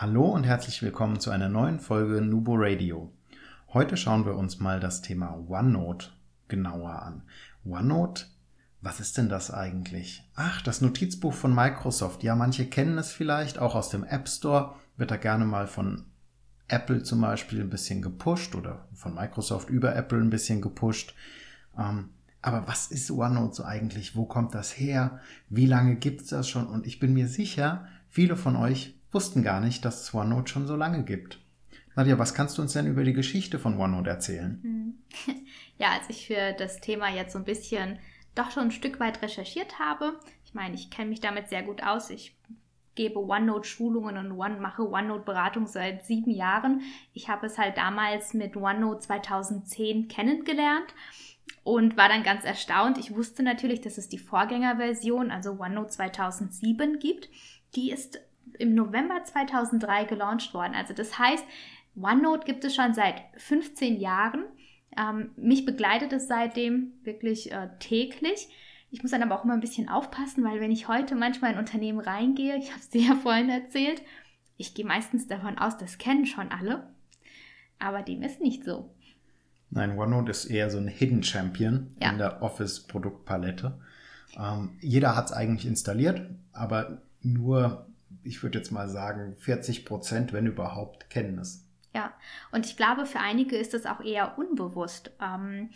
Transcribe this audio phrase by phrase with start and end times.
[0.00, 3.12] Hallo und herzlich willkommen zu einer neuen Folge Nubo Radio.
[3.74, 6.06] Heute schauen wir uns mal das Thema OneNote
[6.48, 7.22] genauer an.
[7.66, 8.24] OneNote,
[8.80, 10.26] was ist denn das eigentlich?
[10.34, 12.22] Ach, das Notizbuch von Microsoft.
[12.22, 16.06] Ja, manche kennen es vielleicht, auch aus dem App Store wird da gerne mal von
[16.68, 21.14] Apple zum Beispiel ein bisschen gepusht oder von Microsoft über Apple ein bisschen gepusht.
[21.78, 22.08] Ähm,
[22.40, 24.16] aber was ist OneNote so eigentlich?
[24.16, 25.20] Wo kommt das her?
[25.50, 26.68] Wie lange gibt es das schon?
[26.68, 30.66] Und ich bin mir sicher, viele von euch wussten gar nicht, dass es OneNote schon
[30.66, 31.40] so lange gibt.
[31.96, 34.60] Nadja, was kannst du uns denn über die Geschichte von OneNote erzählen?
[34.62, 34.94] Hm.
[35.78, 37.98] Ja, als ich für das Thema jetzt so ein bisschen
[38.34, 41.82] doch schon ein Stück weit recherchiert habe, ich meine, ich kenne mich damit sehr gut
[41.82, 42.10] aus.
[42.10, 42.36] Ich
[42.96, 46.82] gebe OneNote-Schulungen und One, mache OneNote-Beratung seit sieben Jahren.
[47.14, 50.94] Ich habe es halt damals mit OneNote 2010 kennengelernt
[51.62, 52.98] und war dann ganz erstaunt.
[52.98, 57.30] Ich wusste natürlich, dass es die Vorgängerversion, also OneNote 2007 gibt.
[57.74, 58.20] Die ist
[58.58, 60.74] im November 2003 gelauncht worden.
[60.74, 61.44] Also das heißt,
[61.96, 64.44] OneNote gibt es schon seit 15 Jahren.
[64.96, 68.48] Ähm, mich begleitet es seitdem wirklich äh, täglich.
[68.90, 71.58] Ich muss dann aber auch immer ein bisschen aufpassen, weil wenn ich heute manchmal in
[71.58, 74.02] Unternehmen reingehe, ich habe es dir ja vorhin erzählt,
[74.56, 76.88] ich gehe meistens davon aus, das kennen schon alle.
[77.78, 78.90] Aber dem ist nicht so.
[79.70, 82.10] Nein, OneNote ist eher so ein Hidden Champion ja.
[82.10, 83.80] in der Office-Produktpalette.
[84.36, 87.86] Ähm, jeder hat es eigentlich installiert, aber nur
[88.22, 91.66] ich würde jetzt mal sagen, 40 Prozent, wenn überhaupt, kennen es.
[91.94, 92.12] Ja,
[92.52, 95.10] und ich glaube, für einige ist es auch eher unbewusst.
[95.20, 95.70] Ähm,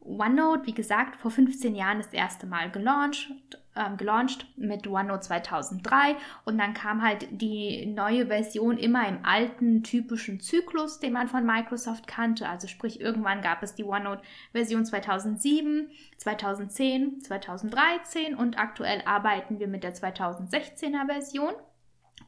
[0.00, 3.30] OneNote, wie gesagt, vor 15 Jahren das erste Mal gelauncht,
[3.76, 9.82] ähm, gelauncht mit OneNote 2003 und dann kam halt die neue Version immer im alten
[9.82, 12.48] typischen Zyklus, den man von Microsoft kannte.
[12.48, 19.68] Also sprich, irgendwann gab es die OneNote Version 2007, 2010, 2013 und aktuell arbeiten wir
[19.68, 21.52] mit der 2016er Version.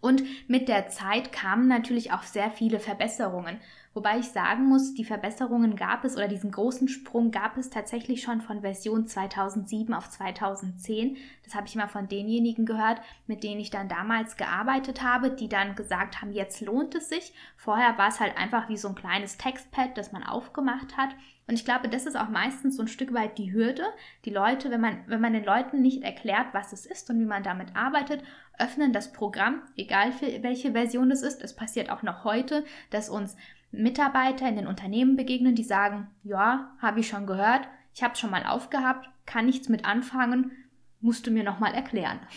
[0.01, 3.61] Und mit der Zeit kamen natürlich auch sehr viele Verbesserungen.
[3.93, 8.23] Wobei ich sagen muss, die Verbesserungen gab es oder diesen großen Sprung gab es tatsächlich
[8.23, 11.17] schon von Version 2007 auf 2010.
[11.43, 15.49] Das habe ich mal von denjenigen gehört, mit denen ich dann damals gearbeitet habe, die
[15.49, 17.33] dann gesagt haben, jetzt lohnt es sich.
[17.57, 21.11] Vorher war es halt einfach wie so ein kleines Textpad, das man aufgemacht hat.
[21.49, 23.83] Und ich glaube, das ist auch meistens so ein Stück weit die Hürde.
[24.25, 27.25] Die Leute, wenn man, wenn man den Leuten nicht erklärt, was es ist und wie
[27.25, 28.23] man damit arbeitet,
[28.57, 31.43] öffnen das Programm, egal für welche Version es ist.
[31.43, 33.37] Es passiert auch noch heute, dass uns
[33.73, 38.21] Mitarbeiter in den Unternehmen begegnen, die sagen, ja, habe ich schon gehört, ich habe es
[38.21, 40.53] schon mal aufgehabt, kann nichts mit anfangen,
[41.01, 42.21] musst du mir nochmal erklären.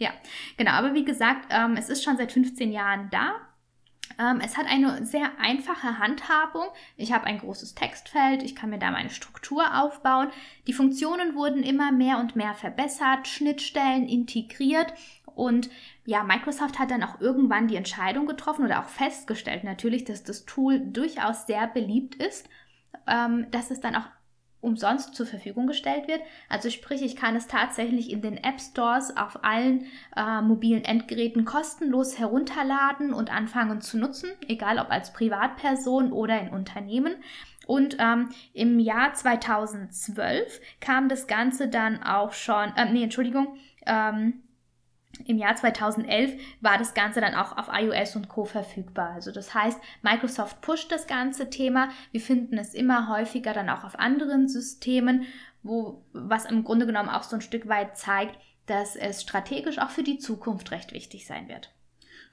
[0.00, 0.10] Ja,
[0.56, 3.32] genau, aber wie gesagt, ähm, es ist schon seit 15 Jahren da.
[4.16, 6.68] Ähm, es hat eine sehr einfache Handhabung.
[6.96, 10.28] Ich habe ein großes Textfeld, ich kann mir da meine Struktur aufbauen.
[10.68, 14.94] Die Funktionen wurden immer mehr und mehr verbessert, Schnittstellen integriert
[15.34, 15.68] und
[16.08, 20.46] ja, Microsoft hat dann auch irgendwann die Entscheidung getroffen oder auch festgestellt natürlich, dass das
[20.46, 22.48] Tool durchaus sehr beliebt ist,
[23.06, 24.06] ähm, dass es dann auch
[24.62, 26.22] umsonst zur Verfügung gestellt wird.
[26.48, 29.84] Also sprich, ich kann es tatsächlich in den App Stores auf allen
[30.16, 36.48] äh, mobilen Endgeräten kostenlos herunterladen und anfangen zu nutzen, egal ob als Privatperson oder in
[36.48, 37.16] Unternehmen.
[37.66, 44.40] Und ähm, im Jahr 2012 kam das Ganze dann auch schon, äh, nee, Entschuldigung, ähm,
[45.26, 49.10] im Jahr 2011 war das Ganze dann auch auf iOS und Co verfügbar.
[49.10, 51.88] Also das heißt, Microsoft pusht das ganze Thema.
[52.12, 55.24] Wir finden es immer häufiger dann auch auf anderen Systemen,
[55.62, 59.90] wo, was im Grunde genommen auch so ein Stück weit zeigt, dass es strategisch auch
[59.90, 61.72] für die Zukunft recht wichtig sein wird.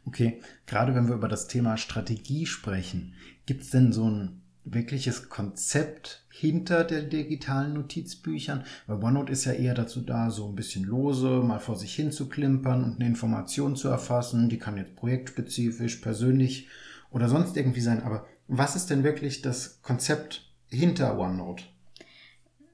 [0.06, 3.16] Okay, gerade wenn wir über das Thema Strategie sprechen,
[3.46, 9.54] gibt es denn so ein wirkliches Konzept hinter den digitalen Notizbüchern, weil OneNote ist ja
[9.54, 13.08] eher dazu da, so ein bisschen lose mal vor sich hin zu klimpern und eine
[13.08, 14.50] Information zu erfassen.
[14.50, 16.68] Die kann jetzt projektspezifisch, persönlich
[17.12, 18.04] oder sonst irgendwie sein.
[18.04, 21.64] Aber was ist denn wirklich das Konzept hinter OneNote?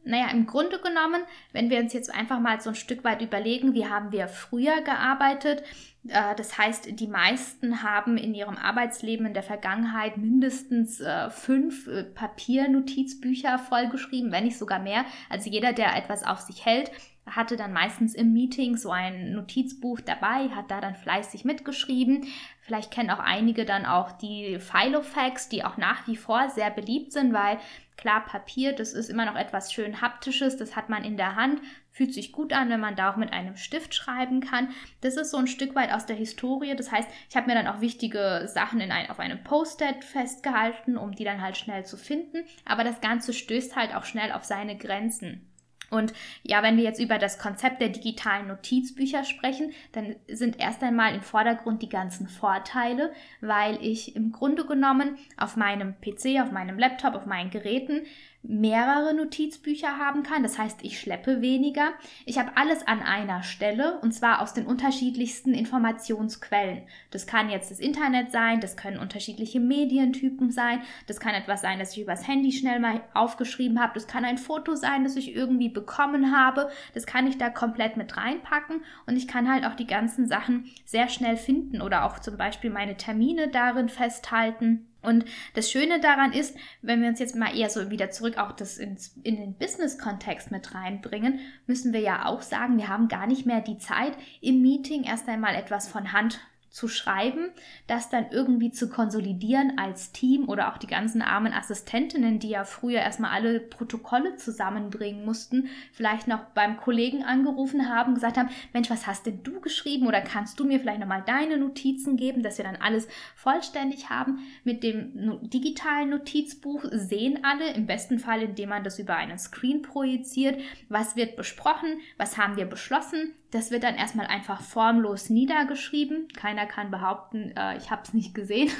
[0.03, 1.21] Naja, im Grunde genommen,
[1.51, 4.81] wenn wir uns jetzt einfach mal so ein Stück weit überlegen, wie haben wir früher
[4.81, 5.63] gearbeitet,
[6.07, 11.87] äh, das heißt, die meisten haben in ihrem Arbeitsleben in der Vergangenheit mindestens äh, fünf
[11.87, 15.05] äh, Papiernotizbücher vollgeschrieben, wenn nicht sogar mehr.
[15.29, 16.91] Also jeder, der etwas auf sich hält,
[17.27, 22.25] hatte dann meistens im Meeting so ein Notizbuch dabei, hat da dann fleißig mitgeschrieben.
[22.71, 27.11] Vielleicht kennen auch einige dann auch die Filofax, die auch nach wie vor sehr beliebt
[27.11, 27.59] sind, weil
[27.97, 31.59] klar, Papier, das ist immer noch etwas schön haptisches, das hat man in der Hand,
[31.91, 34.69] fühlt sich gut an, wenn man da auch mit einem Stift schreiben kann.
[35.01, 36.73] Das ist so ein Stück weit aus der Historie.
[36.73, 40.95] Das heißt, ich habe mir dann auch wichtige Sachen in ein, auf einem Post-it festgehalten,
[40.95, 42.45] um die dann halt schnell zu finden.
[42.63, 45.50] Aber das Ganze stößt halt auch schnell auf seine Grenzen.
[45.91, 50.81] Und ja, wenn wir jetzt über das Konzept der digitalen Notizbücher sprechen, dann sind erst
[50.81, 53.11] einmal im Vordergrund die ganzen Vorteile,
[53.41, 58.03] weil ich im Grunde genommen auf meinem PC, auf meinem Laptop, auf meinen Geräten
[58.43, 60.43] mehrere Notizbücher haben kann.
[60.43, 61.91] Das heißt, ich schleppe weniger.
[62.25, 66.83] Ich habe alles an einer Stelle und zwar aus den unterschiedlichsten Informationsquellen.
[67.11, 71.79] Das kann jetzt das Internet sein, das können unterschiedliche Medientypen sein, das kann etwas sein,
[71.79, 75.35] das ich übers Handy schnell mal aufgeschrieben habe, das kann ein Foto sein, das ich
[75.35, 76.69] irgendwie bekommen habe.
[76.93, 80.65] Das kann ich da komplett mit reinpacken und ich kann halt auch die ganzen Sachen
[80.85, 84.90] sehr schnell finden oder auch zum Beispiel meine Termine darin festhalten.
[85.01, 85.25] Und
[85.55, 88.77] das Schöne daran ist, wenn wir uns jetzt mal eher so wieder zurück auch das
[88.77, 93.45] ins, in den Business-Kontext mit reinbringen, müssen wir ja auch sagen, wir haben gar nicht
[93.45, 96.39] mehr die Zeit, im Meeting erst einmal etwas von Hand
[96.71, 97.49] zu schreiben,
[97.87, 102.63] das dann irgendwie zu konsolidieren als Team oder auch die ganzen armen Assistentinnen, die ja
[102.63, 108.89] früher erstmal alle Protokolle zusammenbringen mussten, vielleicht noch beim Kollegen angerufen haben, gesagt haben, Mensch,
[108.89, 112.57] was hast denn du geschrieben oder kannst du mir vielleicht nochmal deine Notizen geben, dass
[112.57, 114.39] wir dann alles vollständig haben.
[114.63, 119.81] Mit dem digitalen Notizbuch sehen alle, im besten Fall, indem man das über einen Screen
[119.81, 126.27] projiziert, was wird besprochen, was haben wir beschlossen, das wird dann erstmal einfach formlos niedergeschrieben.
[126.35, 128.71] Keiner kann behaupten, äh, ich habe es nicht gesehen.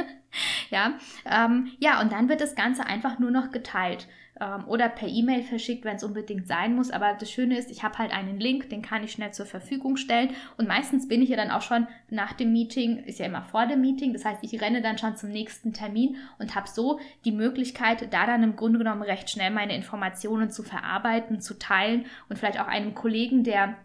[0.70, 0.94] ja,
[1.26, 4.08] ähm, ja, und dann wird das Ganze einfach nur noch geteilt
[4.40, 6.90] ähm, oder per E-Mail verschickt, wenn es unbedingt sein muss.
[6.90, 9.96] Aber das Schöne ist, ich habe halt einen Link, den kann ich schnell zur Verfügung
[9.96, 10.30] stellen.
[10.56, 13.66] Und meistens bin ich ja dann auch schon nach dem Meeting, ist ja immer vor
[13.66, 14.12] dem Meeting.
[14.12, 18.26] Das heißt, ich renne dann schon zum nächsten Termin und habe so die Möglichkeit, da
[18.26, 22.68] dann im Grunde genommen recht schnell meine Informationen zu verarbeiten, zu teilen und vielleicht auch
[22.68, 23.76] einem Kollegen, der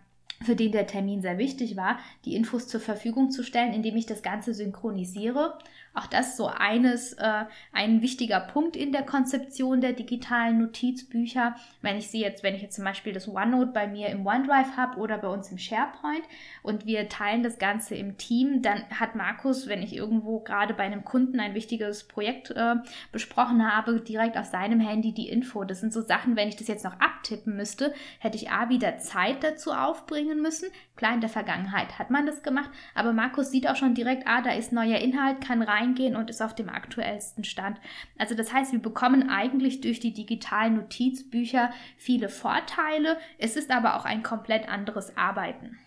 [0.42, 4.06] für den der Termin sehr wichtig war, die Infos zur Verfügung zu stellen, indem ich
[4.06, 5.58] das Ganze synchronisiere
[5.94, 11.56] auch das so eines, äh, ein wichtiger Punkt in der Konzeption der digitalen Notizbücher.
[11.82, 14.78] Wenn ich sie jetzt, wenn ich jetzt zum Beispiel das OneNote bei mir im OneDrive
[14.78, 16.24] habe oder bei uns im SharePoint
[16.64, 20.84] und wir teilen das Ganze im Team, dann hat Markus, wenn ich irgendwo gerade bei
[20.84, 22.76] einem Kunden ein wichtiges Projekt äh,
[23.12, 25.64] besprochen habe, direkt auf seinem Handy die Info.
[25.64, 29.00] Das sind so Sachen, wenn ich das jetzt noch abtippen müsste, hätte ich A wieder
[29.00, 30.70] Zeit dazu aufbringen müssen.
[30.96, 34.42] Klar, in der Vergangenheit hat man das gemacht, aber Markus sieht auch schon direkt, ah,
[34.42, 37.78] da ist neuer Inhalt, kann rein reingehen und ist auf dem aktuellsten Stand.
[38.18, 43.18] Also das heißt, wir bekommen eigentlich durch die digitalen Notizbücher viele Vorteile.
[43.38, 45.78] Es ist aber auch ein komplett anderes Arbeiten.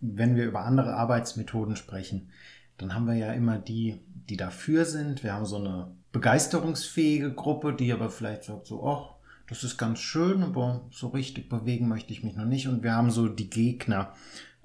[0.00, 2.30] Wenn wir über andere Arbeitsmethoden sprechen,
[2.78, 5.22] dann haben wir ja immer die, die dafür sind.
[5.22, 9.98] Wir haben so eine begeisterungsfähige Gruppe, die aber vielleicht sagt so, ach, das ist ganz
[9.98, 12.68] schön, aber so richtig bewegen möchte ich mich noch nicht.
[12.68, 14.14] Und wir haben so die Gegner.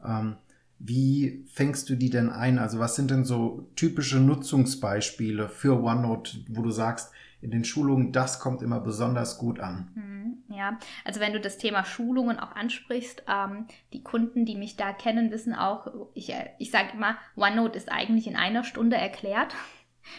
[0.03, 0.37] Ähm,
[0.79, 2.59] wie fängst du die denn ein?
[2.59, 7.11] Also was sind denn so typische Nutzungsbeispiele für OneNote, wo du sagst,
[7.41, 9.91] in den Schulungen, das kommt immer besonders gut an?
[9.95, 14.77] Mhm, ja, also wenn du das Thema Schulungen auch ansprichst, ähm, die Kunden, die mich
[14.77, 18.97] da kennen, wissen auch, ich, äh, ich sage immer, OneNote ist eigentlich in einer Stunde
[18.97, 19.53] erklärt.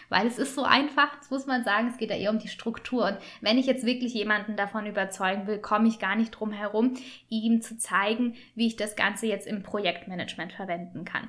[0.09, 2.49] Weil es ist so einfach, das muss man sagen, es geht ja eher um die
[2.49, 3.07] Struktur.
[3.07, 6.95] Und wenn ich jetzt wirklich jemanden davon überzeugen will, komme ich gar nicht drum herum,
[7.29, 11.29] ihm zu zeigen, wie ich das Ganze jetzt im Projektmanagement verwenden kann.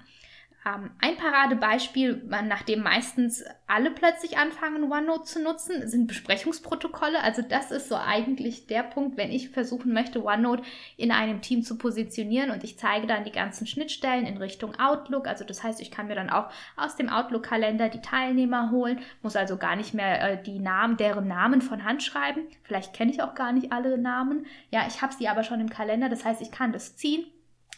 [0.67, 7.21] Ähm, ein Paradebeispiel, nachdem meistens alle plötzlich anfangen, OneNote zu nutzen, sind Besprechungsprotokolle.
[7.21, 10.63] Also das ist so eigentlich der Punkt, wenn ich versuchen möchte, OneNote
[10.97, 15.27] in einem Team zu positionieren und ich zeige dann die ganzen Schnittstellen in Richtung Outlook.
[15.27, 19.35] Also das heißt, ich kann mir dann auch aus dem Outlook-Kalender die Teilnehmer holen, muss
[19.35, 22.41] also gar nicht mehr äh, die Namen, deren Namen von Hand schreiben.
[22.63, 24.45] Vielleicht kenne ich auch gar nicht alle Namen.
[24.71, 26.09] Ja, ich habe sie aber schon im Kalender.
[26.09, 27.25] Das heißt, ich kann das ziehen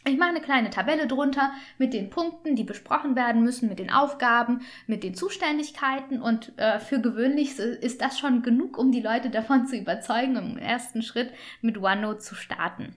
[0.05, 3.91] ich mache eine kleine Tabelle drunter mit den Punkten, die besprochen werden müssen, mit den
[3.91, 9.29] Aufgaben, mit den Zuständigkeiten und äh, für gewöhnlich ist das schon genug, um die Leute
[9.29, 12.95] davon zu überzeugen, im ersten Schritt mit OneNote zu starten.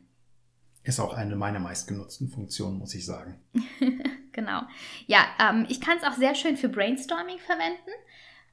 [0.85, 3.40] Ist auch eine meiner meistgenutzten Funktionen, muss ich sagen.
[4.32, 4.62] genau.
[5.06, 7.90] Ja, ähm, ich kann es auch sehr schön für Brainstorming verwenden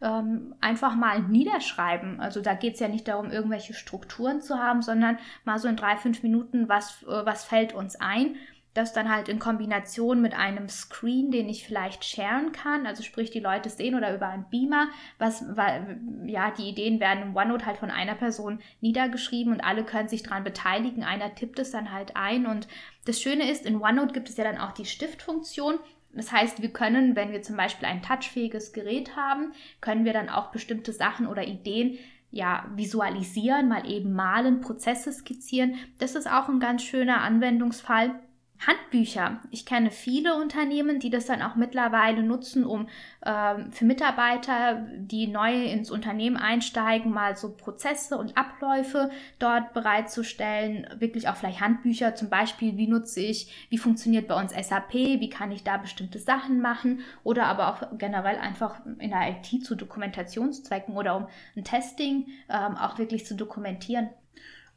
[0.01, 2.19] ähm, einfach mal niederschreiben.
[2.19, 5.75] Also da geht es ja nicht darum, irgendwelche Strukturen zu haben, sondern mal so in
[5.75, 8.35] drei, fünf Minuten, was, äh, was fällt uns ein.
[8.75, 13.31] das dann halt in Kombination mit einem Screen, den ich vielleicht sharen kann, also sprich
[13.31, 14.87] die Leute sehen oder über einen Beamer,
[15.17, 19.83] was, weil, ja, die Ideen werden im OneNote halt von einer Person niedergeschrieben und alle
[19.83, 21.03] können sich daran beteiligen.
[21.03, 22.67] Einer tippt es dann halt ein und
[23.05, 25.79] das Schöne ist, in OneNote gibt es ja dann auch die Stiftfunktion.
[26.13, 30.29] Das heißt, wir können, wenn wir zum Beispiel ein touchfähiges Gerät haben, können wir dann
[30.29, 31.97] auch bestimmte Sachen oder Ideen
[32.31, 35.75] ja, visualisieren, mal eben malen, Prozesse skizzieren.
[35.97, 38.19] Das ist auch ein ganz schöner Anwendungsfall.
[38.65, 39.39] Handbücher.
[39.51, 42.89] Ich kenne viele Unternehmen, die das dann auch mittlerweile nutzen, um
[43.21, 50.87] äh, für Mitarbeiter, die neu ins Unternehmen einsteigen, mal so Prozesse und Abläufe dort bereitzustellen.
[50.99, 55.29] Wirklich auch vielleicht Handbücher, zum Beispiel, wie nutze ich, wie funktioniert bei uns SAP, wie
[55.29, 59.75] kann ich da bestimmte Sachen machen oder aber auch generell einfach in der IT zu
[59.75, 64.09] Dokumentationszwecken oder um ein Testing ähm, auch wirklich zu dokumentieren.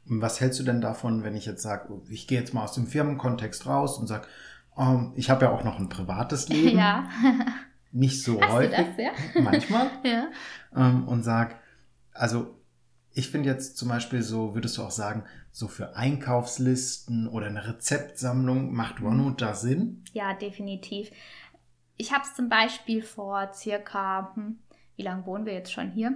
[0.05, 2.87] Was hältst du denn davon, wenn ich jetzt sage, ich gehe jetzt mal aus dem
[2.87, 4.27] Firmenkontext raus und sage,
[4.77, 6.77] ähm, ich habe ja auch noch ein privates Leben.
[6.77, 7.07] Ja.
[7.91, 8.75] Nicht so Hast häufig.
[8.75, 9.11] Du das, ja?
[9.41, 9.91] Manchmal.
[10.03, 10.27] ja.
[10.75, 11.59] Ähm, und sag,
[12.11, 12.59] also
[13.11, 17.67] ich finde jetzt zum Beispiel so, würdest du auch sagen, so für Einkaufslisten oder eine
[17.67, 19.07] Rezeptsammlung macht Mhm.
[19.07, 20.03] OneNote da Sinn?
[20.13, 21.11] Ja, definitiv.
[21.95, 24.57] Ich habe es zum Beispiel vor circa, hm,
[24.95, 26.11] wie lange wohnen wir jetzt schon hier?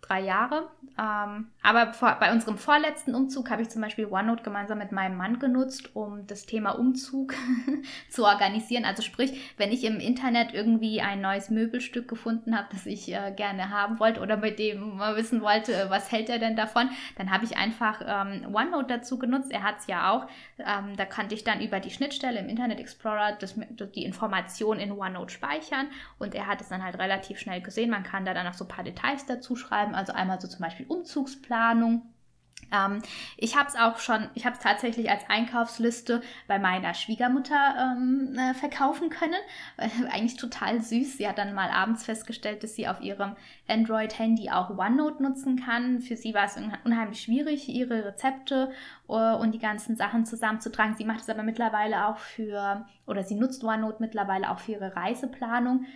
[0.00, 0.70] Drei Jahre.
[0.98, 5.16] Ähm, aber vor, bei unserem vorletzten Umzug habe ich zum Beispiel OneNote gemeinsam mit meinem
[5.16, 7.34] Mann genutzt, um das Thema Umzug
[8.10, 8.84] zu organisieren.
[8.84, 13.32] Also sprich, wenn ich im Internet irgendwie ein neues Möbelstück gefunden habe, das ich äh,
[13.36, 16.88] gerne haben wollte oder mit dem mal wissen wollte, äh, was hält er denn davon,
[17.16, 19.52] dann habe ich einfach ähm, OneNote dazu genutzt.
[19.52, 20.26] Er hat es ja auch.
[20.58, 23.54] Ähm, da konnte ich dann über die Schnittstelle im Internet Explorer das,
[23.94, 25.88] die Information in OneNote speichern
[26.18, 27.90] und er hat es dann halt relativ schnell gesehen.
[27.90, 30.60] Man kann da dann noch so ein paar Details dazu schreiben, also einmal so zum
[30.60, 32.02] Beispiel Umzugsplanung.
[32.72, 33.00] Ähm,
[33.36, 38.36] ich habe es auch schon, ich habe es tatsächlich als Einkaufsliste bei meiner Schwiegermutter ähm,
[38.38, 39.34] äh, verkaufen können.
[39.76, 41.16] Eigentlich total süß.
[41.16, 43.36] Sie hat dann mal abends festgestellt, dass sie auf ihrem
[43.68, 46.00] Android-Handy auch OneNote nutzen kann.
[46.00, 48.70] Für sie war es unheimlich schwierig, ihre Rezepte
[49.08, 50.94] äh, und die ganzen Sachen zusammenzutragen.
[50.96, 54.94] Sie macht es aber mittlerweile auch für, oder sie nutzt OneNote mittlerweile auch für ihre
[54.94, 55.86] Reiseplanung.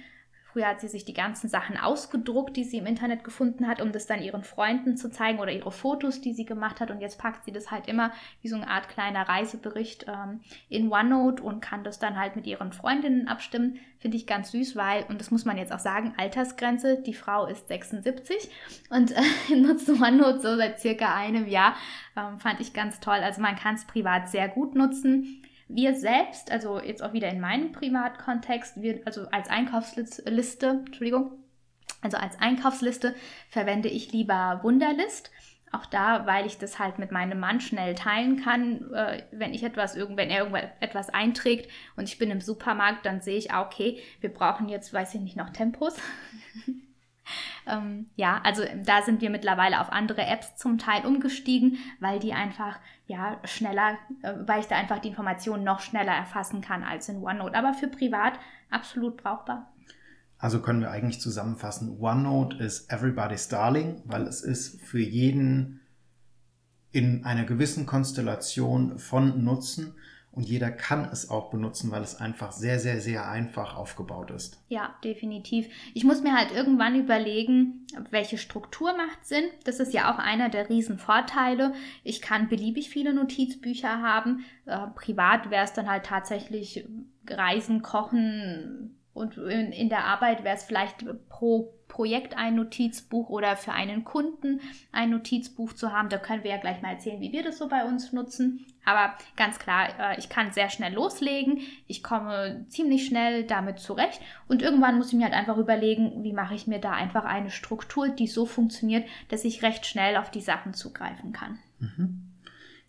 [0.53, 3.91] Früher hat sie sich die ganzen Sachen ausgedruckt, die sie im Internet gefunden hat, um
[3.91, 6.91] das dann ihren Freunden zu zeigen oder ihre Fotos, die sie gemacht hat.
[6.91, 10.93] Und jetzt packt sie das halt immer wie so eine Art kleiner Reisebericht ähm, in
[10.93, 13.79] OneNote und kann das dann halt mit ihren Freundinnen abstimmen.
[13.99, 17.47] Finde ich ganz süß, weil, und das muss man jetzt auch sagen, Altersgrenze, die Frau
[17.47, 18.51] ist 76
[18.91, 21.77] und äh, nutzt OneNote so seit circa einem Jahr.
[22.15, 23.21] Ähm, fand ich ganz toll.
[23.23, 25.43] Also man kann es privat sehr gut nutzen.
[25.75, 31.33] Wir selbst, also jetzt auch wieder in meinem Privatkontext, wir, also als Einkaufsliste, Entschuldigung,
[32.03, 33.15] also als Einkaufsliste
[33.49, 35.31] verwende ich lieber Wunderlist.
[35.71, 39.63] Auch da, weil ich das halt mit meinem Mann schnell teilen kann, äh, wenn ich
[39.63, 43.99] etwas, wenn er irgendetwas einträgt und ich bin im Supermarkt, dann sehe ich, ah, okay,
[44.21, 45.97] wir brauchen jetzt, weiß ich nicht, noch Tempos.
[47.67, 52.33] ähm, ja, also da sind wir mittlerweile auf andere Apps zum Teil umgestiegen, weil die
[52.33, 57.09] einfach ja schneller, äh, weil ich da einfach die Informationen noch schneller erfassen kann als
[57.09, 57.57] in OneNote.
[57.57, 58.35] Aber für privat
[58.71, 59.73] absolut brauchbar.
[60.39, 65.81] Also können wir eigentlich zusammenfassen, OneNote ist everybody's darling, weil es ist für jeden
[66.91, 69.95] in einer gewissen Konstellation von Nutzen
[70.33, 74.59] und jeder kann es auch benutzen, weil es einfach sehr, sehr, sehr einfach aufgebaut ist.
[74.69, 75.69] Ja, definitiv.
[75.93, 79.45] Ich muss mir halt irgendwann überlegen, welche Struktur macht Sinn.
[79.65, 81.75] Das ist ja auch einer der Riesenvorteile.
[82.03, 84.45] Ich kann beliebig viele Notizbücher haben.
[84.65, 86.87] Äh, privat wäre es dann halt tatsächlich
[87.29, 93.55] Reisen, Kochen, und in, in der Arbeit wäre es vielleicht pro Projekt ein Notizbuch oder
[93.55, 96.09] für einen Kunden ein Notizbuch zu haben.
[96.09, 98.65] Da können wir ja gleich mal erzählen, wie wir das so bei uns nutzen.
[98.87, 101.59] Aber ganz klar, ich kann sehr schnell loslegen.
[101.87, 104.23] Ich komme ziemlich schnell damit zurecht.
[104.49, 107.51] Und irgendwann muss ich mir halt einfach überlegen, wie mache ich mir da einfach eine
[107.51, 111.59] Struktur, die so funktioniert, dass ich recht schnell auf die Sachen zugreifen kann.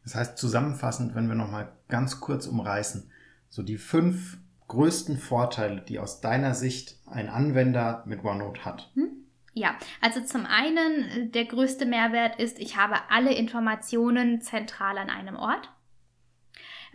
[0.05, 3.11] Das heißt, zusammenfassend, wenn wir nochmal ganz kurz umreißen,
[3.49, 4.37] so die fünf
[4.73, 8.91] größten Vorteile, die aus deiner Sicht ein Anwender mit OneNote hat?
[9.53, 15.35] Ja, also zum einen, der größte Mehrwert ist, ich habe alle Informationen zentral an einem
[15.35, 15.69] Ort.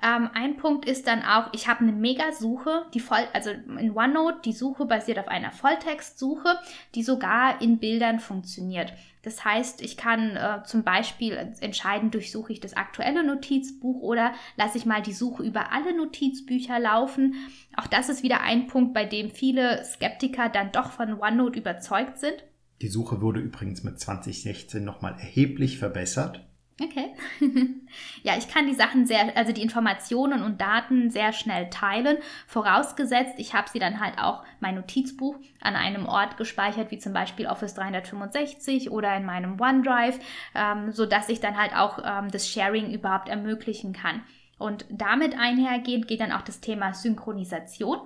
[0.02, 4.40] Ähm, ein Punkt ist dann auch, ich habe eine Mega-Suche, die voll, also in OneNote,
[4.44, 6.58] die Suche basiert auf einer Volltextsuche,
[6.94, 8.92] die sogar in Bildern funktioniert.
[9.22, 14.78] Das heißt, ich kann äh, zum Beispiel entscheiden, durchsuche ich das aktuelle Notizbuch oder lasse
[14.78, 17.34] ich mal die Suche über alle Notizbücher laufen.
[17.76, 22.18] Auch das ist wieder ein Punkt, bei dem viele Skeptiker dann doch von OneNote überzeugt
[22.18, 22.44] sind.
[22.80, 26.47] Die Suche wurde übrigens mit 2016 nochmal erheblich verbessert.
[26.80, 27.12] Okay.
[28.22, 32.18] ja, ich kann die Sachen sehr, also die Informationen und Daten sehr schnell teilen.
[32.46, 37.12] Vorausgesetzt, ich habe sie dann halt auch mein Notizbuch an einem Ort gespeichert, wie zum
[37.12, 40.20] Beispiel Office 365 oder in meinem OneDrive,
[40.54, 44.22] ähm, sodass ich dann halt auch ähm, das Sharing überhaupt ermöglichen kann.
[44.58, 47.98] Und damit einhergehend geht dann auch das Thema Synchronisation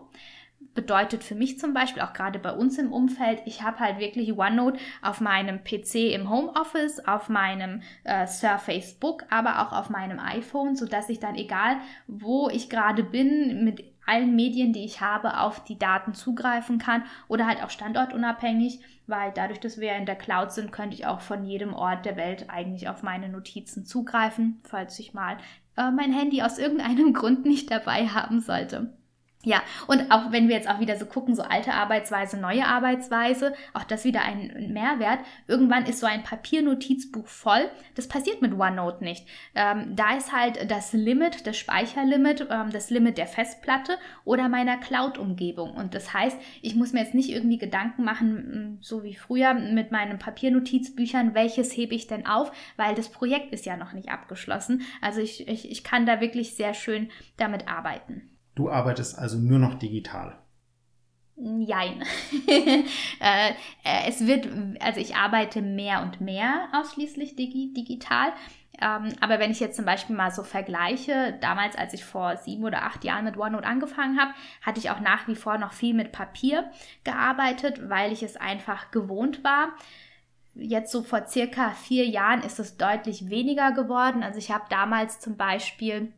[0.74, 4.36] bedeutet für mich zum Beispiel, auch gerade bei uns im Umfeld, ich habe halt wirklich
[4.36, 10.18] OneNote auf meinem PC im Homeoffice, auf meinem äh, Surface Book, aber auch auf meinem
[10.18, 11.76] iPhone, sodass ich dann egal,
[12.06, 17.04] wo ich gerade bin, mit allen Medien, die ich habe, auf die Daten zugreifen kann
[17.28, 21.20] oder halt auch standortunabhängig, weil dadurch, dass wir in der Cloud sind, könnte ich auch
[21.20, 25.36] von jedem Ort der Welt eigentlich auf meine Notizen zugreifen, falls ich mal
[25.76, 28.92] äh, mein Handy aus irgendeinem Grund nicht dabei haben sollte.
[29.44, 33.54] Ja, und auch wenn wir jetzt auch wieder so gucken, so alte Arbeitsweise, neue Arbeitsweise,
[33.74, 35.18] auch das wieder ein Mehrwert.
[35.48, 37.68] Irgendwann ist so ein Papiernotizbuch voll.
[37.96, 39.26] Das passiert mit OneNote nicht.
[39.56, 44.76] Ähm, da ist halt das Limit, das Speicherlimit, ähm, das Limit der Festplatte oder meiner
[44.78, 45.72] Cloud-Umgebung.
[45.72, 49.90] Und das heißt, ich muss mir jetzt nicht irgendwie Gedanken machen, so wie früher mit
[49.90, 54.82] meinen Papiernotizbüchern, welches hebe ich denn auf, weil das Projekt ist ja noch nicht abgeschlossen.
[55.00, 58.31] Also ich, ich, ich kann da wirklich sehr schön damit arbeiten.
[58.54, 60.38] Du arbeitest also nur noch digital.
[61.36, 62.02] Jein.
[62.46, 62.82] äh,
[63.20, 64.48] äh, es wird,
[64.80, 68.32] also ich arbeite mehr und mehr ausschließlich digi digital.
[68.80, 72.64] Ähm, aber wenn ich jetzt zum Beispiel mal so vergleiche, damals, als ich vor sieben
[72.64, 75.94] oder acht Jahren mit OneNote angefangen habe, hatte ich auch nach wie vor noch viel
[75.94, 76.70] mit Papier
[77.04, 79.72] gearbeitet, weil ich es einfach gewohnt war.
[80.54, 84.22] Jetzt so vor circa vier Jahren ist es deutlich weniger geworden.
[84.22, 86.12] Also ich habe damals zum Beispiel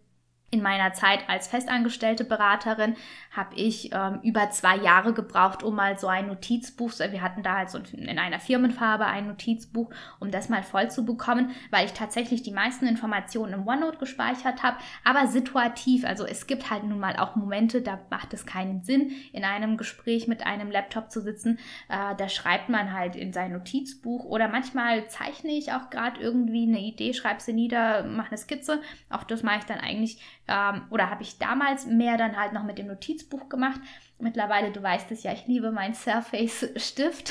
[0.54, 2.94] in meiner Zeit als festangestellte Beraterin
[3.32, 7.56] habe ich ähm, über zwei Jahre gebraucht, um mal so ein Notizbuch, wir hatten da
[7.56, 11.92] halt so in einer Firmenfarbe ein Notizbuch, um das mal voll zu bekommen, weil ich
[11.92, 17.00] tatsächlich die meisten Informationen im OneNote gespeichert habe, aber situativ, also es gibt halt nun
[17.00, 21.20] mal auch Momente, da macht es keinen Sinn, in einem Gespräch mit einem Laptop zu
[21.20, 21.58] sitzen,
[21.88, 26.68] äh, da schreibt man halt in sein Notizbuch oder manchmal zeichne ich auch gerade irgendwie
[26.68, 28.80] eine Idee, schreibe sie nieder, mache eine Skizze,
[29.10, 32.64] auch das mache ich dann eigentlich ähm, oder habe ich damals mehr dann halt noch
[32.64, 33.80] mit dem Notizbuch gemacht.
[34.18, 37.30] Mittlerweile, du weißt es ja, ich liebe meinen Surface Stift.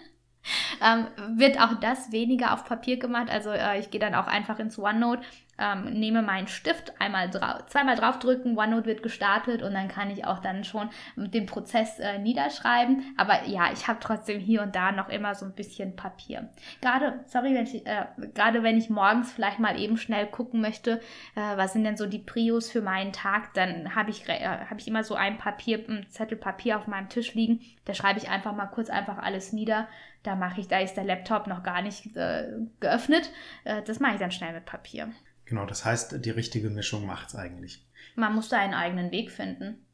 [0.82, 1.06] ähm,
[1.38, 3.30] wird auch das weniger auf Papier gemacht.
[3.30, 5.22] Also äh, ich gehe dann auch einfach ins OneNote
[5.58, 10.24] ähm, nehme meinen Stift, einmal drau zweimal draufdrücken, OneNote wird gestartet und dann kann ich
[10.24, 13.14] auch dann schon den Prozess äh, niederschreiben.
[13.16, 16.48] Aber ja, ich habe trotzdem hier und da noch immer so ein bisschen Papier.
[16.80, 21.00] Gerade, sorry, wenn ich, äh, gerade wenn ich morgens vielleicht mal eben schnell gucken möchte,
[21.34, 24.78] äh, was sind denn so die Prios für meinen Tag, dann habe ich, äh, hab
[24.78, 27.60] ich immer so ein Papier, ein Zettel Papier auf meinem Tisch liegen.
[27.84, 29.88] Da schreibe ich einfach mal kurz einfach alles nieder.
[30.22, 32.48] Da mache ich, da ist der Laptop noch gar nicht äh,
[32.80, 33.30] geöffnet.
[33.64, 35.08] Äh, das mache ich dann schnell mit Papier.
[35.46, 37.86] Genau, das heißt, die richtige Mischung macht es eigentlich.
[38.16, 39.85] Man muss da einen eigenen Weg finden.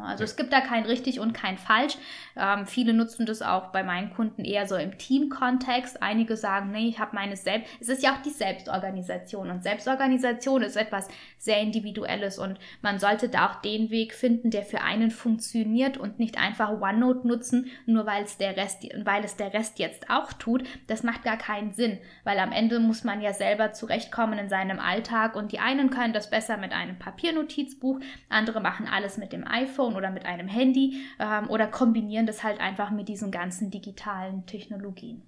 [0.00, 1.96] Also es gibt da kein richtig und kein falsch.
[2.36, 6.00] Ähm, viele nutzen das auch bei meinen Kunden eher so im Team-Kontext.
[6.02, 7.68] Einige sagen, nee, ich habe meine Selbst.
[7.80, 13.28] Es ist ja auch die Selbstorganisation und Selbstorganisation ist etwas sehr Individuelles und man sollte
[13.28, 18.06] da auch den Weg finden, der für einen funktioniert und nicht einfach OneNote nutzen, nur
[18.06, 20.62] weil es der Rest, weil es der Rest jetzt auch tut.
[20.86, 24.78] Das macht gar keinen Sinn, weil am Ende muss man ja selber zurechtkommen in seinem
[24.78, 29.44] Alltag und die einen können das besser mit einem Papiernotizbuch, andere machen alles mit dem
[29.44, 33.70] iPhone iPhone oder mit einem Handy ähm, oder kombinieren das halt einfach mit diesen ganzen
[33.70, 35.22] digitalen Technologien.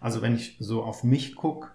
[0.00, 1.68] Also wenn ich so auf mich gucke,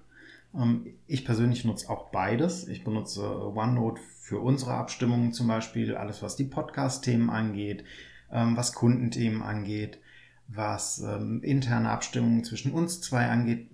[0.56, 2.68] ähm, ich persönlich nutze auch beides.
[2.68, 7.84] Ich benutze OneNote für unsere Abstimmungen zum Beispiel, alles was die Podcast-Themen angeht,
[8.32, 10.00] ähm, was Kundenthemen angeht,
[10.48, 13.68] was ähm, interne Abstimmungen zwischen uns zwei angeht.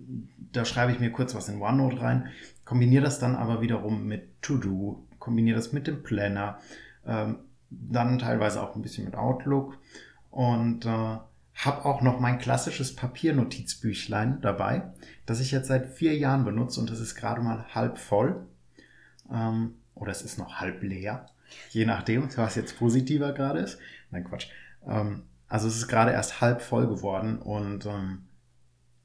[0.52, 2.28] Da schreibe ich mir kurz was in OneNote rein,
[2.64, 6.58] kombiniere das dann aber wiederum mit To-Do, kombiniere das mit dem Planner,
[7.90, 9.78] dann teilweise auch ein bisschen mit Outlook
[10.30, 10.88] und äh,
[11.54, 14.92] habe auch noch mein klassisches Papiernotizbüchlein dabei,
[15.26, 18.46] das ich jetzt seit vier Jahren benutze und das ist gerade mal halb voll
[19.30, 21.26] ähm, oder es ist noch halb leer,
[21.70, 23.78] je nachdem, was jetzt positiver gerade ist.
[24.10, 24.48] Nein, Quatsch.
[24.86, 28.24] Ähm, also es ist gerade erst halb voll geworden und ähm,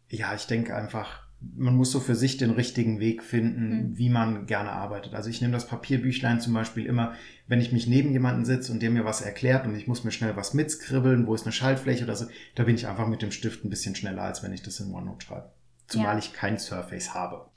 [0.10, 3.98] ja, ich denke einfach, man muss so für sich den richtigen Weg finden, mhm.
[3.98, 5.14] wie man gerne arbeitet.
[5.14, 7.14] Also ich nehme das Papierbüchlein zum Beispiel immer,
[7.48, 10.12] wenn ich mich neben jemanden sitze und der mir was erklärt und ich muss mir
[10.12, 13.32] schnell was mitskribbeln, wo ist eine Schaltfläche oder so, da bin ich einfach mit dem
[13.32, 15.52] Stift ein bisschen schneller, als wenn ich das in OneNote schreibe.
[15.88, 16.20] Zumal ja.
[16.20, 17.50] ich kein Surface habe.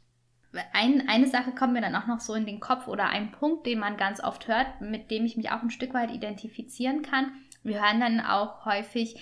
[0.72, 3.66] Ein, eine Sache kommt mir dann auch noch so in den Kopf oder ein Punkt,
[3.66, 7.32] den man ganz oft hört, mit dem ich mich auch ein Stück weit identifizieren kann.
[7.62, 9.20] Wir hören dann auch häufig,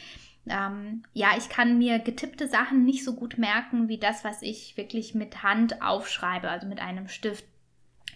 [0.50, 4.76] Ähm, ja, ich kann mir getippte Sachen nicht so gut merken wie das, was ich
[4.76, 7.44] wirklich mit Hand aufschreibe, also mit einem Stift.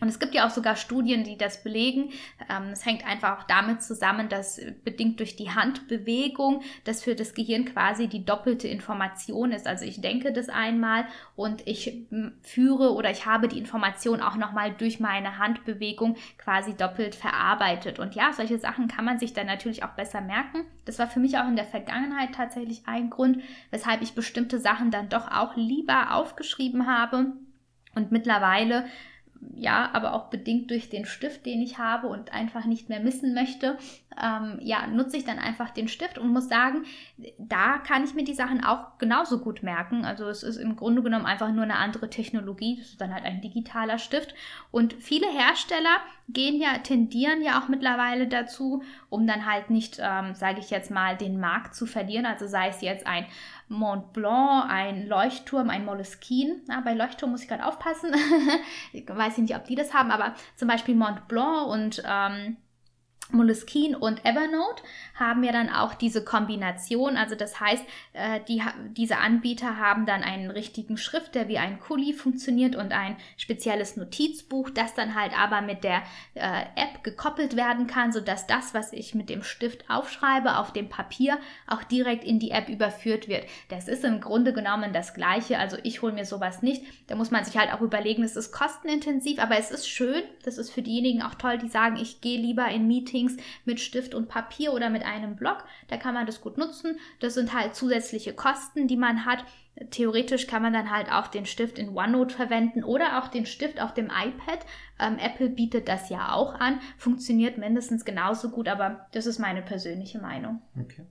[0.02, 2.10] Und es gibt ja auch sogar Studien, die das belegen.
[2.50, 7.34] Ähm, es hängt einfach auch damit zusammen, dass bedingt durch die Handbewegung das für das
[7.34, 9.68] Gehirn quasi die doppelte Information ist.
[9.68, 11.04] Also ich denke das einmal
[11.36, 12.02] und ich
[12.42, 18.00] führe oder ich habe die Information auch nochmal durch meine Handbewegung quasi doppelt verarbeitet.
[18.00, 20.64] Und ja, solche Sachen kann man sich dann natürlich auch besser merken.
[20.84, 24.90] Das war für mich auch in der Vergangenheit tatsächlich ein Grund, weshalb ich bestimmte Sachen
[24.90, 27.34] dann doch auch lieber aufgeschrieben habe.
[27.94, 28.86] Und mittlerweile
[29.55, 33.35] ja, aber auch bedingt durch den Stift, den ich habe und einfach nicht mehr missen
[33.35, 33.76] möchte,
[34.20, 36.85] ähm, ja, nutze ich dann einfach den Stift und muss sagen,
[37.38, 40.05] da kann ich mir die Sachen auch genauso gut merken.
[40.05, 42.76] Also es ist im Grunde genommen einfach nur eine andere Technologie.
[42.78, 44.35] Das ist dann halt ein digitaler Stift.
[44.70, 50.35] Und viele Hersteller gehen ja, tendieren ja auch mittlerweile dazu, um dann halt nicht, ähm,
[50.35, 52.26] sage ich jetzt mal, den Markt zu verlieren.
[52.26, 53.26] Also sei es jetzt ein
[53.72, 56.61] Mont Blanc, ein Leuchtturm, ein Moleskine.
[56.68, 58.14] Ja, bei Leuchtturm muss ich gerade aufpassen.
[58.92, 62.56] ich weiß nicht, ob die das haben, aber zum Beispiel Mont Blanc und ähm,
[63.30, 64.82] Moleskine und Evernote
[65.22, 67.16] haben ja dann auch diese Kombination.
[67.16, 71.80] Also das heißt, äh, die, diese Anbieter haben dann einen richtigen Schrift, der wie ein
[71.80, 76.02] Kuli funktioniert und ein spezielles Notizbuch, das dann halt aber mit der
[76.35, 80.88] äh, App gekoppelt werden kann, sodass das, was ich mit dem Stift aufschreibe, auf dem
[80.88, 83.44] Papier auch direkt in die App überführt wird.
[83.68, 85.58] Das ist im Grunde genommen das Gleiche.
[85.58, 86.82] Also ich hole mir sowas nicht.
[87.06, 90.22] Da muss man sich halt auch überlegen, es ist kostenintensiv, aber es ist schön.
[90.44, 94.14] Das ist für diejenigen auch toll, die sagen, ich gehe lieber in Meetings mit Stift
[94.14, 95.64] und Papier oder mit einem Blog.
[95.88, 96.98] Da kann man das gut nutzen.
[97.20, 99.44] Das sind halt zusätzliche Kosten, die man hat.
[99.90, 103.81] Theoretisch kann man dann halt auch den Stift in OneNote verwenden oder auch den Stift
[103.81, 104.66] auf dem iPad.
[104.98, 106.81] Ähm, Apple bietet das ja auch an.
[106.98, 110.61] Funktioniert mindestens genauso gut, aber das ist meine persönliche Meinung.
[110.79, 111.07] Okay.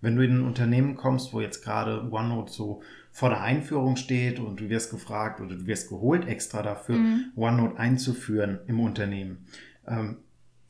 [0.00, 4.38] Wenn du in ein Unternehmen kommst, wo jetzt gerade OneNote so vor der Einführung steht
[4.38, 7.32] und du wirst gefragt oder du wirst geholt extra dafür, mhm.
[7.34, 9.46] OneNote einzuführen im Unternehmen.
[9.86, 10.18] Ähm,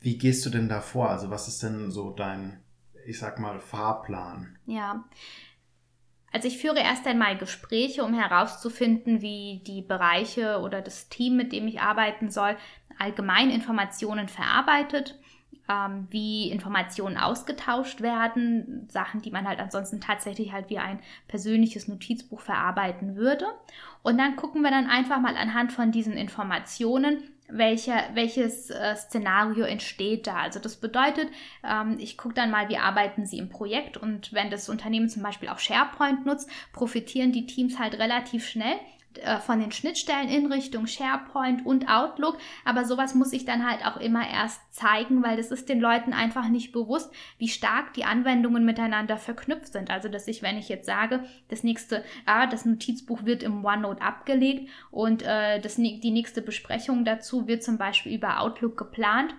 [0.01, 1.09] wie gehst du denn da vor?
[1.09, 2.63] Also was ist denn so dein,
[3.05, 4.57] ich sag mal, Fahrplan?
[4.65, 5.03] Ja.
[6.31, 11.51] Also ich führe erst einmal Gespräche, um herauszufinden, wie die Bereiche oder das Team, mit
[11.51, 12.55] dem ich arbeiten soll,
[12.99, 15.17] allgemein Informationen verarbeitet,
[15.67, 21.87] ähm, wie Informationen ausgetauscht werden, Sachen, die man halt ansonsten tatsächlich halt wie ein persönliches
[21.87, 23.45] Notizbuch verarbeiten würde.
[24.03, 29.65] Und dann gucken wir dann einfach mal anhand von diesen Informationen, welcher, welches äh, Szenario
[29.65, 30.37] entsteht da.
[30.37, 31.29] Also das bedeutet,
[31.67, 35.23] ähm, ich gucke dann mal, wie arbeiten sie im Projekt und wenn das Unternehmen zum
[35.23, 38.75] Beispiel auch SharePoint nutzt, profitieren die Teams halt relativ schnell
[39.15, 42.37] äh, von den Schnittstellen in Richtung SharePoint und Outlook.
[42.63, 46.13] Aber sowas muss ich dann halt auch immer erst zeigen, weil das ist den Leuten
[46.13, 49.89] einfach nicht bewusst, wie stark die Anwendungen miteinander verknüpft sind.
[49.89, 54.01] Also, dass ich, wenn ich jetzt sage, das nächste, ah, das Notizbuch wird im OneNote
[54.01, 59.33] abgelegt und äh, das, die nächste Besprechung dazu wird zum Beispiel über Outlook geplant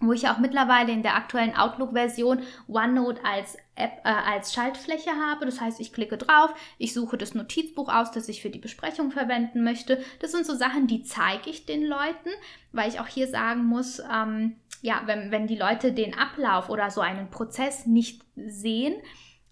[0.00, 5.46] wo ich auch mittlerweile in der aktuellen Outlook-Version OneNote als App äh, als Schaltfläche habe.
[5.46, 9.10] Das heißt, ich klicke drauf, ich suche das Notizbuch aus, das ich für die Besprechung
[9.10, 10.02] verwenden möchte.
[10.20, 12.30] Das sind so Sachen, die zeige ich den Leuten,
[12.72, 16.90] weil ich auch hier sagen muss, ähm, ja, wenn, wenn die Leute den Ablauf oder
[16.90, 18.94] so einen Prozess nicht sehen,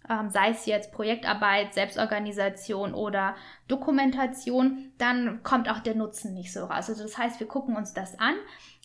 [0.09, 3.35] ähm, sei es jetzt Projektarbeit, Selbstorganisation oder
[3.69, 6.89] Dokumentation, dann kommt auch der Nutzen nicht so raus.
[6.89, 8.35] Also das heißt, wir gucken uns das an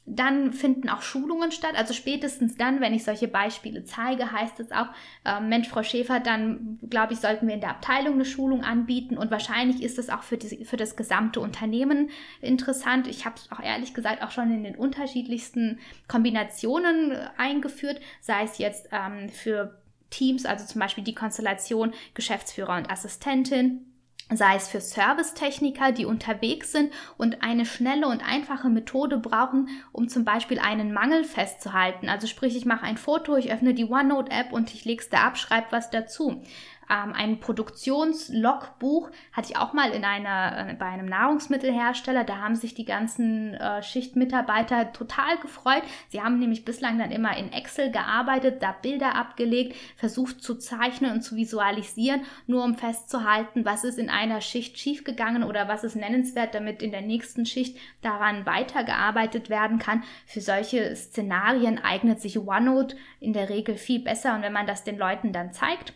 [0.06, 1.74] dann finden auch Schulungen statt.
[1.76, 4.88] Also spätestens dann, wenn ich solche Beispiele zeige, heißt es auch,
[5.26, 9.18] äh, Mensch, Frau Schäfer, dann glaube ich, sollten wir in der Abteilung eine Schulung anbieten
[9.18, 12.10] und wahrscheinlich ist es auch für, die, für das gesamte Unternehmen
[12.42, 13.08] interessant.
[13.08, 18.44] Ich habe es auch ehrlich gesagt auch schon in den unterschiedlichsten Kombinationen äh, eingeführt, sei
[18.44, 23.86] es jetzt ähm, für Teams, also zum Beispiel die Konstellation Geschäftsführer und Assistentin
[24.32, 30.08] sei es für Servicetechniker, die unterwegs sind und eine schnelle und einfache Methode brauchen, um
[30.08, 32.10] zum Beispiel einen Mangel festzuhalten.
[32.10, 35.24] Also sprich, ich mache ein Foto, ich öffne die OneNote-App und ich lege es da
[35.28, 36.42] ab, schreibe was dazu
[36.90, 42.24] ähm, ein Produktionslogbuch hatte ich auch mal in einer, äh, bei einem Nahrungsmittelhersteller.
[42.24, 45.84] Da haben sich die ganzen äh, Schichtmitarbeiter total gefreut.
[46.10, 51.12] Sie haben nämlich bislang dann immer in Excel gearbeitet, da Bilder abgelegt, versucht zu zeichnen
[51.12, 55.96] und zu visualisieren, nur um festzuhalten, was ist in einer Schicht schiefgegangen oder was ist
[55.96, 60.04] nennenswert, damit in der nächsten Schicht daran weitergearbeitet werden kann.
[60.26, 64.84] Für solche Szenarien eignet sich OneNote in der Regel viel besser und wenn man das
[64.84, 65.94] den Leuten dann zeigt,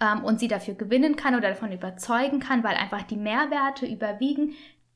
[0.00, 4.54] ähm, und sie dafür gewinnen kann oder davon überzeugen kann, weil einfach die Mehrwerte überwiegen.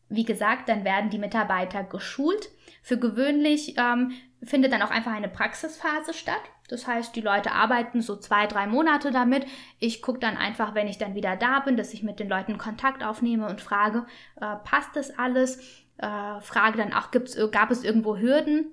[0.08, 2.50] Wie gesagt, dann werden die Mitarbeiter geschult.
[2.82, 6.40] Für gewöhnlich ähm, findet dann auch einfach eine Praxisphase statt.
[6.68, 9.44] Das heißt, die Leute arbeiten so zwei, drei Monate damit.
[9.78, 12.58] Ich gucke dann einfach, wenn ich dann wieder da bin, dass ich mit den Leuten
[12.58, 14.06] Kontakt aufnehme und frage,
[14.40, 15.58] äh, passt das alles?
[15.98, 18.70] Äh, frage dann auch, gibt's, gab es irgendwo Hürden?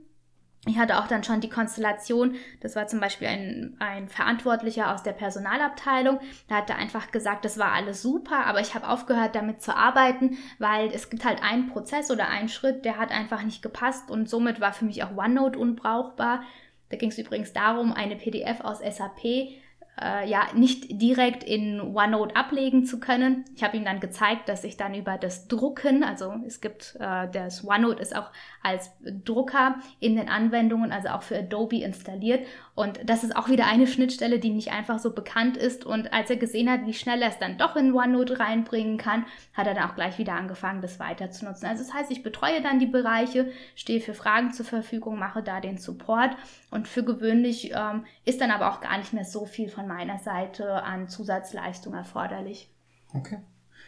[0.67, 5.01] Ich hatte auch dann schon die Konstellation, das war zum Beispiel ein, ein Verantwortlicher aus
[5.01, 9.61] der Personalabteilung, der hatte einfach gesagt, das war alles super, aber ich habe aufgehört damit
[9.61, 13.61] zu arbeiten, weil es gibt halt einen Prozess oder einen Schritt, der hat einfach nicht
[13.61, 16.43] gepasst und somit war für mich auch OneNote unbrauchbar.
[16.89, 19.57] Da ging es übrigens darum, eine PDF aus SAP
[20.01, 23.45] äh, ja nicht direkt in OneNote ablegen zu können.
[23.55, 27.27] Ich habe ihm dann gezeigt, dass ich dann über das Drucken, also es gibt äh,
[27.31, 28.31] das OneNote ist auch
[28.61, 32.45] als Drucker in den Anwendungen, also auch für Adobe installiert
[32.77, 36.29] und das ist auch wieder eine Schnittstelle, die nicht einfach so bekannt ist und als
[36.29, 39.73] er gesehen hat, wie schnell er es dann doch in OneNote reinbringen kann, hat er
[39.73, 41.65] dann auch gleich wieder angefangen, das weiter zu nutzen.
[41.65, 45.59] Also das heißt, ich betreue dann die Bereiche, stehe für Fragen zur Verfügung, mache da
[45.59, 46.37] den Support
[46.69, 50.19] und für gewöhnlich ähm, ist dann aber auch gar nicht mehr so viel von meiner
[50.19, 52.69] Seite an Zusatzleistung erforderlich.
[53.11, 53.39] Okay,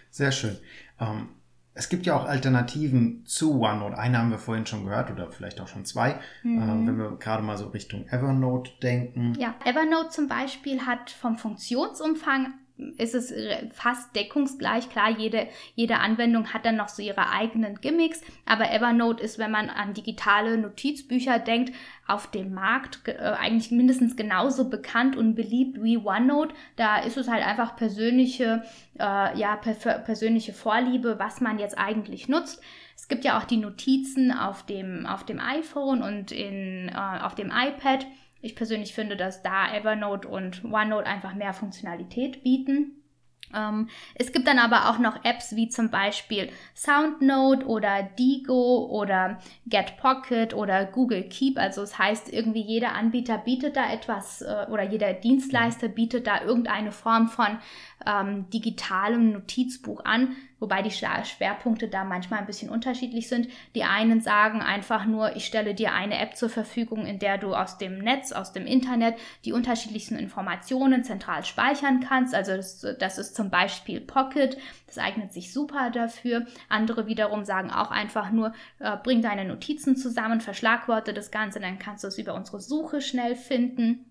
[0.09, 0.57] sehr schön.
[0.99, 1.29] Ähm,
[1.79, 3.97] es gibt ja auch Alternativen zu OneNote.
[3.97, 6.61] Eine haben wir vorhin schon gehört oder vielleicht auch schon zwei, mhm.
[6.61, 9.33] äh, wenn wir gerade mal so Richtung Evernote denken.
[9.39, 12.53] Ja, Evernote zum Beispiel hat vom Funktionsumfang
[12.97, 14.89] ist es äh, fast deckungsgleich.
[14.89, 19.51] Klar, jede, jede Anwendung hat dann noch so ihre eigenen Gimmicks, aber Evernote ist, wenn
[19.51, 21.73] man an digitale Notizbücher denkt,
[22.07, 26.55] auf dem Markt äh, eigentlich mindestens genauso bekannt und beliebt wie OneNote.
[26.75, 28.63] Da ist es halt einfach persönliche,
[28.99, 32.61] äh, ja, per persönliche Vorliebe, was man jetzt eigentlich nutzt.
[32.95, 37.35] Es gibt ja auch die Notizen auf dem, auf dem iPhone und in, äh, auf
[37.35, 38.05] dem iPad.
[38.41, 42.99] Ich persönlich finde, dass da Evernote und OneNote einfach mehr Funktionalität bieten.
[43.53, 49.39] Ähm, es gibt dann aber auch noch Apps wie zum Beispiel SoundNote oder Digo oder
[49.65, 51.57] GetPocket oder Google Keep.
[51.57, 56.27] Also es das heißt, irgendwie jeder Anbieter bietet da etwas äh, oder jeder Dienstleister bietet
[56.27, 57.59] da irgendeine Form von
[58.05, 63.47] ähm, digitalem Notizbuch an, wobei die Schwerpunkte da manchmal ein bisschen unterschiedlich sind.
[63.75, 67.55] Die einen sagen einfach nur, ich stelle dir eine App zur Verfügung, in der du
[67.55, 72.35] aus dem Netz, aus dem Internet die unterschiedlichsten Informationen zentral speichern kannst.
[72.35, 76.45] Also das, das ist zum Beispiel Pocket, das eignet sich super dafür.
[76.67, 81.79] Andere wiederum sagen auch einfach nur, äh, bring deine Notizen zusammen, verschlagworte das Ganze, dann
[81.79, 84.05] kannst du es über unsere Suche schnell finden.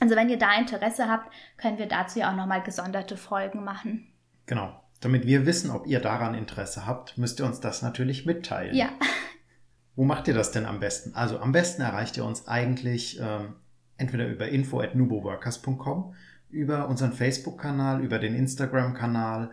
[0.00, 4.12] Also wenn ihr da Interesse habt, können wir dazu ja auch nochmal gesonderte Folgen machen.
[4.46, 4.81] Genau.
[5.02, 8.74] Damit wir wissen, ob ihr daran Interesse habt, müsst ihr uns das natürlich mitteilen.
[8.74, 8.88] Ja.
[9.96, 11.14] Wo macht ihr das denn am besten?
[11.14, 13.56] Also am besten erreicht ihr uns eigentlich ähm,
[13.98, 16.14] entweder über info at nuboworkers.com,
[16.50, 19.50] über unseren Facebook-Kanal, über den Instagram-Kanal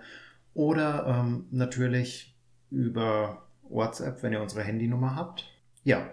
[0.54, 2.38] oder ähm, natürlich
[2.70, 5.46] über WhatsApp, wenn ihr unsere Handynummer habt.
[5.84, 6.08] Ja,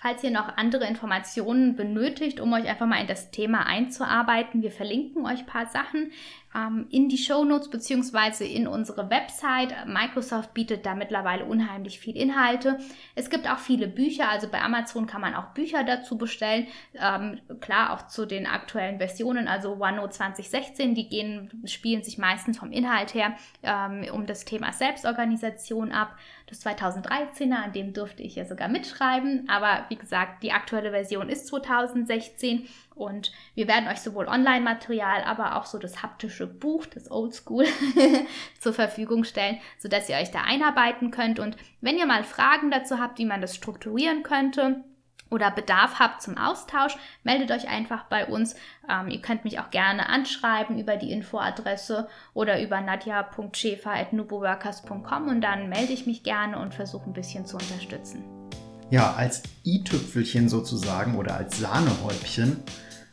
[0.00, 4.70] Falls ihr noch andere Informationen benötigt, um euch einfach mal in das Thema einzuarbeiten, wir
[4.70, 6.12] verlinken euch ein paar Sachen
[6.54, 9.74] ähm, in die Show Notes beziehungsweise in unsere Website.
[9.86, 12.78] Microsoft bietet da mittlerweile unheimlich viel Inhalte.
[13.14, 16.66] Es gibt auch viele Bücher, also bei Amazon kann man auch Bücher dazu bestellen.
[16.94, 22.58] Ähm, klar, auch zu den aktuellen Versionen, also OneNote 2016, die gehen, spielen sich meistens
[22.58, 26.16] vom Inhalt her ähm, um das Thema Selbstorganisation ab.
[26.46, 31.28] Das 2013er, an dem durfte ich ja sogar mitschreiben, aber wie gesagt, die aktuelle Version
[31.28, 32.66] ist 2016
[32.98, 37.66] und wir werden euch sowohl Online-Material, aber auch so das haptische Buch, das Oldschool,
[38.60, 41.38] zur Verfügung stellen, sodass ihr euch da einarbeiten könnt.
[41.38, 44.84] Und wenn ihr mal Fragen dazu habt, wie man das strukturieren könnte,
[45.30, 48.54] oder Bedarf habt zum Austausch, meldet euch einfach bei uns.
[48.88, 55.68] Ähm, ihr könnt mich auch gerne anschreiben über die Infoadresse oder über nadja.schäfer.nuboworkers.com und dann
[55.68, 58.24] melde ich mich gerne und versuche ein bisschen zu unterstützen.
[58.90, 62.62] Ja, als i-Tüpfelchen sozusagen oder als Sahnehäubchen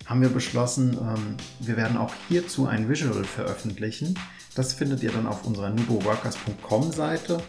[0.06, 4.18] haben wir beschlossen, ähm, wir werden auch hierzu ein Visual veröffentlichen.
[4.56, 7.42] Das findet ihr dann auf unserer nuboworkers.com Seite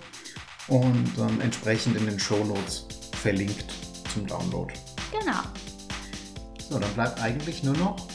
[0.68, 2.86] und ähm, entsprechend in den Show Notes
[3.20, 3.72] verlinkt
[4.12, 4.72] zum Download.
[5.12, 5.40] Genau.
[6.68, 8.08] So, dann bleibt eigentlich nur noch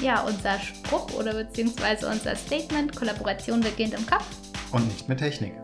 [0.00, 4.24] ja, unser Spruch oder beziehungsweise unser Statement, Kollaboration beginnt im Kopf.
[4.72, 5.61] Und nicht mit Technik.